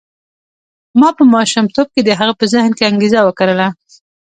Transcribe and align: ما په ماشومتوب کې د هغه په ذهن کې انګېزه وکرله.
ما 0.99 1.09
په 1.17 1.23
ماشومتوب 1.33 1.87
کې 1.93 2.01
د 2.03 2.09
هغه 2.19 2.33
په 2.39 2.45
ذهن 2.53 2.71
کې 2.77 2.83
انګېزه 2.91 3.19
وکرله. 3.23 3.67